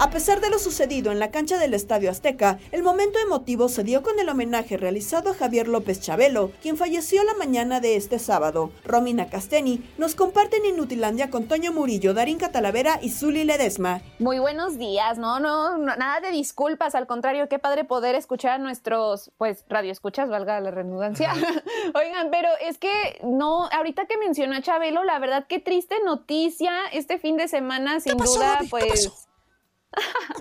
[0.00, 3.82] A pesar de lo sucedido en la cancha del Estadio Azteca, el momento emotivo se
[3.82, 8.20] dio con el homenaje realizado a Javier López Chabelo, quien falleció la mañana de este
[8.20, 8.70] sábado.
[8.84, 14.00] Romina Casteni nos comparte en Inutilandia con Toño Murillo, Darín Catalavera y Zuli Ledesma.
[14.20, 18.52] Muy buenos días, no, no, no, nada de disculpas, al contrario, qué padre poder escuchar
[18.52, 21.32] a nuestros, pues, radioescuchas, valga la redundancia.
[21.96, 26.72] Oigan, pero es que no, ahorita que mencionó a Chabelo, la verdad, qué triste noticia
[26.92, 29.27] este fin de semana, sin duda, pues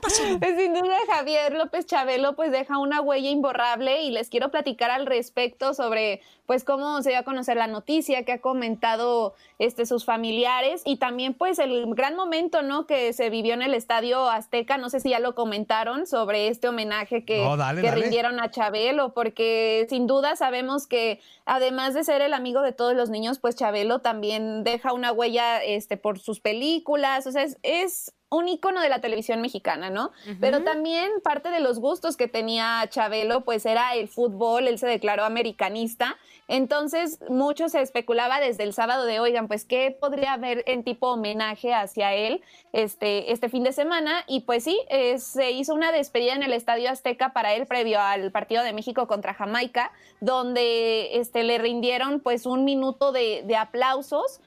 [0.08, 5.06] Sin duda, Javier López Chabelo pues deja una huella imborrable y les quiero platicar al
[5.06, 10.06] respecto sobre pues cómo se dio a conocer la noticia que ha comentado este sus
[10.06, 12.86] familiares y también pues el gran momento, ¿no?
[12.88, 16.70] que se vivió en el Estadio Azteca, no sé si ya lo comentaron sobre este
[16.70, 17.46] homenaje que,
[17.82, 22.72] que rindieron a Chabelo, porque sin duda sabemos que además de ser el amigo de
[22.72, 27.44] todos los niños, pues Chabelo también deja una huella este por sus películas, o sea,
[27.44, 30.12] es, es un ícono de la televisión mexicana, ¿no?
[30.42, 34.88] Pero también parte de los gustos que tenía Chabelo, pues era el fútbol, él se
[34.88, 36.18] declaró americanista,
[36.50, 41.12] entonces mucho se especulaba desde el sábado de, oigan, pues qué podría haber en tipo
[41.12, 42.42] homenaje hacia él
[42.74, 46.52] este, este fin de semana, y pues sí, eh, se hizo una despedida en el
[46.52, 52.20] Estadio Azteca para él previo al partido de México contra Jamaica, donde este, le rindieron
[52.20, 54.42] pues un minuto de, de aplausos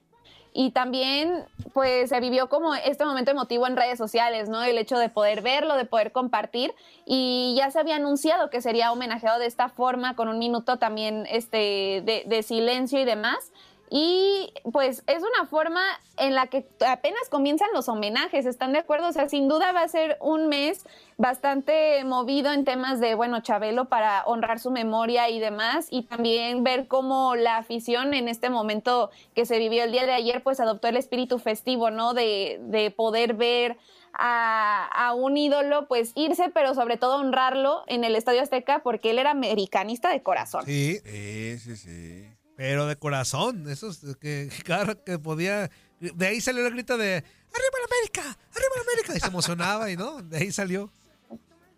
[0.52, 4.62] y también pues se vivió como este momento emotivo en redes sociales, ¿no?
[4.62, 6.74] El hecho de poder verlo, de poder compartir
[7.06, 11.26] y ya se había anunciado que sería homenajeado de esta forma con un minuto también
[11.30, 13.52] este de, de silencio y demás.
[13.92, 15.82] Y pues es una forma
[16.16, 19.08] en la que apenas comienzan los homenajes, ¿están de acuerdo?
[19.08, 20.84] O sea, sin duda va a ser un mes
[21.16, 26.62] bastante movido en temas de, bueno, Chabelo para honrar su memoria y demás, y también
[26.62, 30.60] ver cómo la afición en este momento que se vivió el día de ayer, pues
[30.60, 32.14] adoptó el espíritu festivo, ¿no?
[32.14, 33.76] De, de poder ver
[34.12, 39.10] a, a, un ídolo, pues irse, pero sobre todo honrarlo en el Estadio Azteca, porque
[39.10, 40.64] él era americanista de corazón.
[40.64, 46.66] Sí, sí, sí, sí pero de corazón, esos que cada que podía, de ahí salió
[46.66, 48.20] el grito de ¡Arriba la América!
[48.20, 49.16] ¡Arriba la América!
[49.16, 50.90] Y se emocionaba y no, de ahí salió.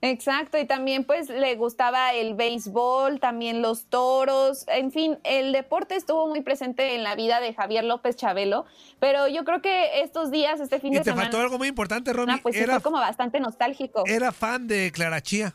[0.00, 5.94] Exacto, y también pues le gustaba el béisbol, también los toros, en fin, el deporte
[5.94, 8.66] estuvo muy presente en la vida de Javier López Chabelo,
[8.98, 11.22] pero yo creo que estos días, este fin de semana...
[11.22, 12.40] Y te faltó algo muy importante, Romy.
[12.42, 14.02] pues era, fue como bastante nostálgico.
[14.04, 15.54] Era fan de Clara Chía.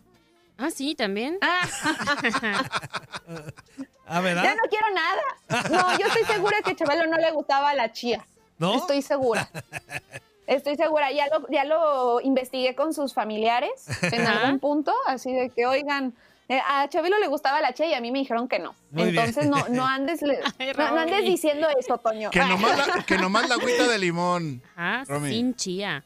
[0.57, 1.37] Ah, sí, también.
[1.41, 1.67] Ah.
[4.07, 4.21] ah.
[4.21, 4.43] ¿verdad?
[4.43, 5.69] Ya no quiero nada.
[5.69, 8.25] No, yo estoy segura que a Chabelo no le gustaba la chía.
[8.57, 8.75] ¿No?
[8.77, 9.49] Estoy segura.
[10.47, 11.11] Estoy segura.
[11.11, 16.15] Ya lo, ya lo investigué con sus familiares en algún punto, así de que, oigan,
[16.49, 18.73] eh, a Chabelo le gustaba la chía y a mí me dijeron que no.
[18.95, 20.21] Entonces no, no andes
[20.77, 22.29] no, andes diciendo eso, Toño.
[22.31, 24.61] Que nomás la, que nomás la agüita de limón.
[24.77, 26.05] Ah, sin chía.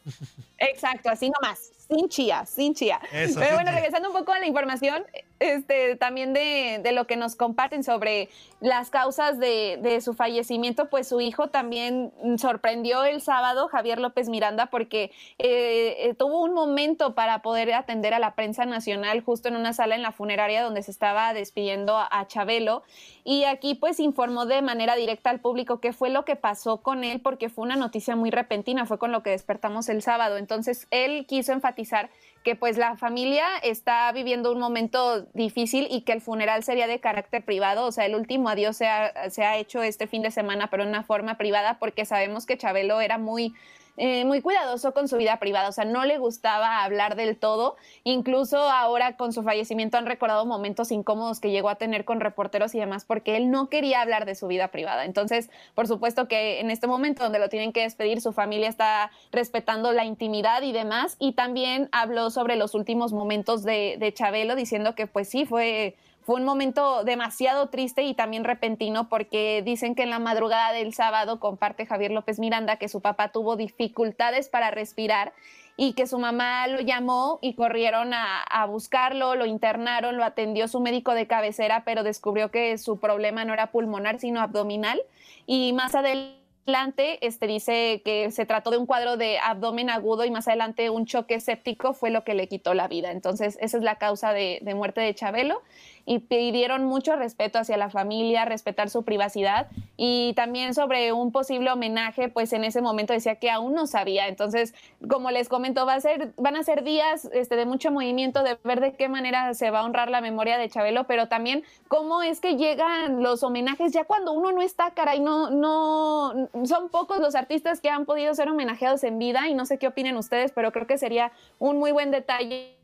[0.62, 3.00] Exacto, así nomás sin chía, sin chía.
[3.12, 5.04] Pero bueno, regresando un poco a la información,
[5.39, 10.89] este, también de, de lo que nos comparten sobre las causas de, de, su fallecimiento,
[10.89, 16.54] pues su hijo también sorprendió el sábado, Javier López Miranda, porque eh, eh, tuvo un
[16.54, 20.63] momento para poder atender a la prensa nacional justo en una sala en la funeraria
[20.63, 22.84] donde se estaba despidiendo a, a Chabelo.
[23.24, 27.04] Y aquí pues informó de manera directa al público qué fue lo que pasó con
[27.04, 30.38] él, porque fue una noticia muy repentina, fue con lo que despertamos el sábado.
[30.38, 30.50] Entonces
[30.91, 32.09] él quiso enfatizar
[32.43, 36.99] que pues la familia está viviendo un momento difícil y que el funeral sería de
[36.99, 40.83] carácter privado, o sea, el último adiós se ha hecho este fin de semana, pero
[40.83, 43.53] en una forma privada, porque sabemos que Chabelo era muy
[43.97, 47.75] eh, muy cuidadoso con su vida privada, o sea, no le gustaba hablar del todo.
[48.04, 52.73] Incluso ahora con su fallecimiento han recordado momentos incómodos que llegó a tener con reporteros
[52.75, 55.06] y demás, porque él no quería hablar de su vida privada.
[55.06, 59.12] Entonces, por supuesto que en este momento donde lo tienen que despedir, su familia está
[59.32, 61.15] respetando la intimidad y demás.
[61.19, 65.95] Y también habló sobre los últimos momentos de, de Chabelo, diciendo que pues sí, fue
[66.23, 70.93] fue un momento demasiado triste y también repentino porque dicen que en la madrugada del
[70.93, 75.34] sábado comparte Javier López Miranda que su papá tuvo dificultades para respirar
[75.78, 80.80] y que su mamá lo llamó y corrieron a, buscarlo, lo internaron, lo atendió su
[80.80, 85.01] médico de cabecera, pero descubrió que su problema no era pulmonar, sino abdominal.
[85.47, 90.30] Y más adelante este, dice que se trató de un cuadro de abdomen agudo y
[90.30, 93.11] más adelante un choque séptico fue lo que le quitó la vida.
[93.11, 95.63] Entonces, esa es la causa de, de muerte de Chabelo.
[96.06, 101.72] Y pidieron mucho respeto hacia la familia, respetar su privacidad y también sobre un posible
[101.72, 104.28] homenaje, pues en ese momento decía que aún no sabía.
[104.28, 104.74] Entonces,
[105.08, 108.58] como les comento, va a ser, van a ser días este, de mucho movimiento, de
[108.64, 112.24] ver de qué manera se va a honrar la memoria de Chabelo, pero también cómo
[112.24, 117.20] es que llegan los homenajes ya cuando uno no está, caray, no, no, son pocos
[117.20, 120.52] los artistas que han podido ser homenajeados en vida y no sé qué opinen ustedes,
[120.52, 122.80] pero creo que sería un muy buen detalle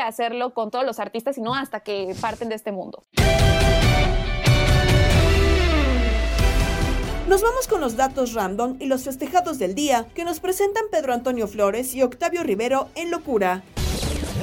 [0.00, 3.04] hacerlo con todos los artistas y no hasta que parten de este mundo.
[7.28, 11.14] Nos vamos con los datos random y los festejados del día que nos presentan Pedro
[11.14, 13.62] Antonio Flores y Octavio Rivero en Locura.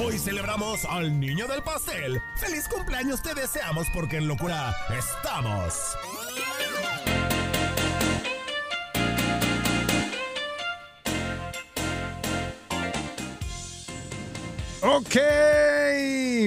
[0.04, 2.20] Hoy celebramos al niño del pastel.
[2.40, 5.94] ¡Feliz cumpleaños te deseamos porque en locura estamos!
[14.82, 15.14] Ok,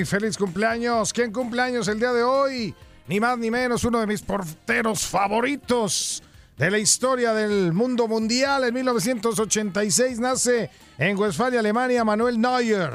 [0.05, 1.13] feliz cumpleaños.
[1.13, 2.73] ¿Quién cumpleaños el día de hoy?
[3.07, 6.23] Ni más ni menos uno de mis porteros favoritos
[6.57, 8.63] de la historia del mundo mundial.
[8.63, 12.91] En 1986 nace en Westfalia, Alemania, Manuel Neuer.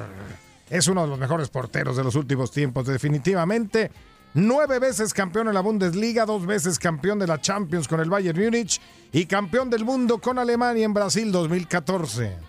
[0.68, 3.92] Es uno de los mejores porteros de los últimos tiempos, definitivamente.
[4.34, 8.42] Nueve veces campeón en la Bundesliga, dos veces campeón de la Champions con el Bayern
[8.42, 8.80] Múnich
[9.12, 12.47] y campeón del mundo con Alemania en Brasil 2014.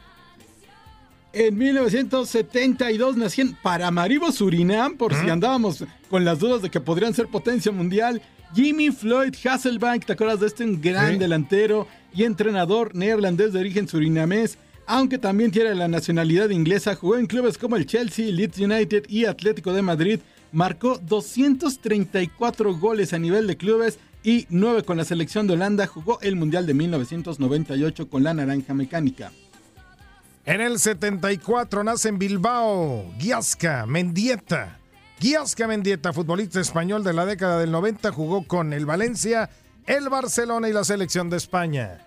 [1.31, 7.13] En 1972 nació en Paramaribo, Surinam, por si andábamos con las dudas de que podrían
[7.13, 8.21] ser potencia mundial.
[8.55, 10.63] Jimmy Floyd Hasselbank, ¿te acuerdas de este?
[10.63, 11.19] Un gran Sí.
[11.19, 14.57] delantero y entrenador neerlandés de origen surinamés,
[14.87, 16.95] aunque también tiene la nacionalidad inglesa.
[16.95, 20.19] Jugó en clubes como el Chelsea, Leeds United y Atlético de Madrid.
[20.51, 25.85] Marcó 234 goles a nivel de clubes y 9 con la selección de Holanda.
[25.85, 29.31] Jugó el Mundial de 1998 con la Naranja Mecánica.
[30.49, 34.79] En el 74 nace en Bilbao Giasca Mendieta.
[35.19, 39.51] Giasca Mendieta, futbolista español de la década del 90, jugó con el Valencia,
[39.85, 41.99] el Barcelona y la selección de España.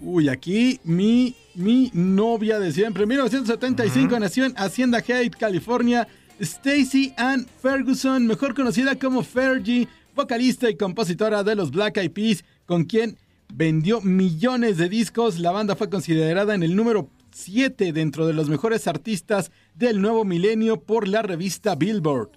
[0.00, 3.02] Uy, aquí mi, mi novia de siempre.
[3.02, 6.08] En 1975 nació en Hacienda Heights, California.
[6.40, 12.44] Stacy Ann Ferguson, mejor conocida como Fergie, vocalista y compositora de los Black Eyed Peas,
[12.64, 13.18] con quien
[13.52, 15.38] vendió millones de discos.
[15.38, 20.24] La banda fue considerada en el número 7 dentro de los mejores artistas del nuevo
[20.24, 22.30] milenio por la revista Billboard.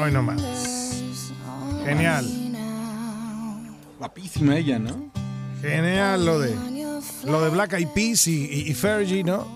[0.00, 0.40] Hoy nomás.
[1.84, 2.26] Genial.
[3.98, 5.10] Guapísima ella, ¿no?
[5.60, 6.54] Genial lo de
[7.24, 9.46] lo de Black Eyed Peas y, y- y Fergie, ¿no?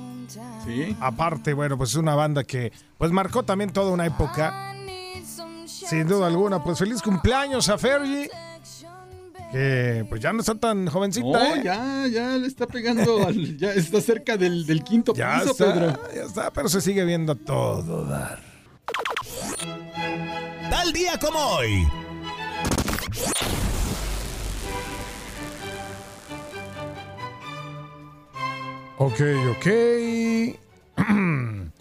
[0.64, 0.96] Sí.
[1.00, 4.74] Aparte, bueno, pues es una banda que pues marcó también toda una época.
[5.66, 8.30] Sin duda alguna, pues feliz cumpleaños a Fergie.
[9.52, 11.60] Que pues ya no está tan jovencita, No, ¿eh?
[11.62, 15.72] ya, ya le está pegando, al- ya está cerca del, del quinto Ya piso, está,
[15.74, 15.98] Pedro.
[16.14, 18.40] ya está, pero se sigue viendo todo dar.
[20.70, 21.86] Tal día como hoy.
[28.98, 29.20] Ok,
[29.56, 29.66] ok.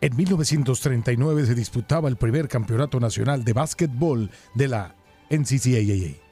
[0.00, 4.94] En 1939 se disputaba el primer campeonato nacional de básquetbol de la
[5.30, 6.22] NCCAA.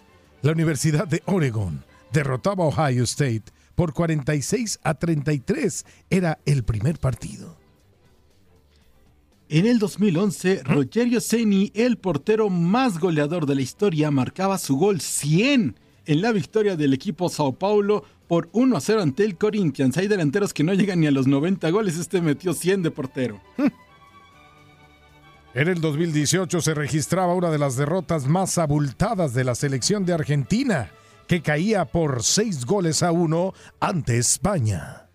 [0.43, 3.45] La Universidad de Oregon derrotaba a Ohio State
[3.77, 5.87] por 46 a 33.
[6.11, 7.57] Era el primer partido.
[9.49, 15.01] En el 2011, Rogerio Ceni, el portero más goleador de la historia, marcaba su gol
[15.01, 15.77] 100
[16.07, 19.97] en la victoria del equipo Sao Paulo por 1 a 0 ante el Corinthians.
[19.97, 23.41] Hay delanteros que no llegan ni a los 90 goles, este metió 100 de portero.
[25.55, 30.15] En el 2018 se registraba una de las derrotas más abultadas de la selección de
[30.15, 30.91] Argentina,
[31.29, 35.09] que caía por 6 goles a 1 ante España.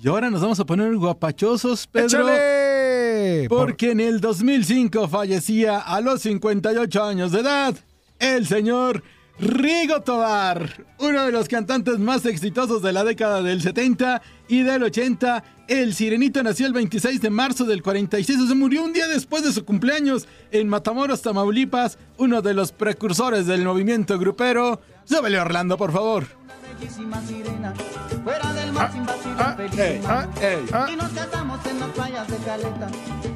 [0.00, 2.06] Y ahora nos vamos a poner guapachosos, Pedro.
[2.06, 3.46] ¡Échale!
[3.48, 7.74] Porque en el 2005 fallecía a los 58 años de edad
[8.20, 9.02] el señor
[9.40, 14.82] Rigo Tobar, uno de los cantantes más exitosos de la década del 70 y del
[14.82, 15.44] 80.
[15.68, 19.44] El Sirenito nació el 26 de marzo del 46, o se murió un día después
[19.44, 24.80] de su cumpleaños en Matamoros, Tamaulipas, uno de los precursores del movimiento grupero.
[25.04, 26.26] Súbele Orlando, por favor.
[26.80, 27.74] bellísima sirena,
[28.24, 28.47] fuera
[28.78, 30.92] del mar sin vacilón feliz.
[30.92, 32.88] Y nos casamos en las playas de Caleta.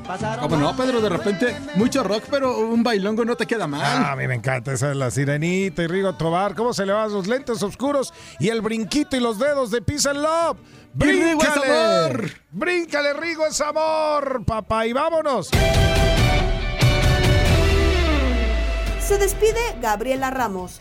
[0.06, 3.80] Pasaron Como no, Pedro, de repente, mucho rock, pero un bailongo no te queda mal.
[3.84, 6.54] Ah, a mí me encanta esa de la sirenita y Rigo Tobar.
[6.54, 10.08] ¿Cómo se le van sus lentes oscuros y el brinquito y los dedos de Peace
[10.08, 10.58] and Love?
[11.00, 12.06] Y Rigo es ¡Bríncale!
[12.06, 12.30] amor.
[12.50, 14.86] ¡Bríncale, Rigo es amor, papá!
[14.86, 15.50] ¡Y vámonos!
[19.00, 20.80] Se despide Gabriela Ramos.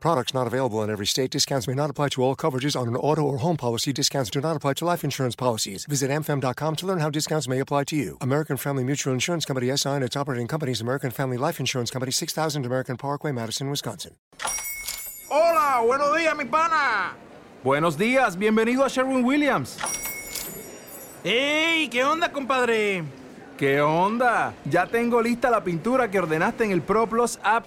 [0.00, 1.30] Products not available in every state.
[1.30, 3.92] Discounts may not apply to all coverages on an auto or home policy.
[3.92, 5.84] Discounts do not apply to life insurance policies.
[5.84, 8.16] Visit amfam.com to learn how discounts may apply to you.
[8.22, 12.12] American Family Mutual Insurance Company SI and its operating companies American Family Life Insurance Company
[12.12, 14.16] 6000 American Parkway, Madison, Wisconsin.
[15.30, 17.14] Hola, buenos días, mi pana.
[17.62, 19.78] Buenos días, bienvenido a Sherwin Williams.
[21.22, 21.88] ¡Ey!
[21.88, 23.04] ¿Qué onda, compadre?
[23.58, 24.54] ¿Qué onda?
[24.64, 27.66] Ya tengo lista la pintura que ordenaste en el ProPlus app.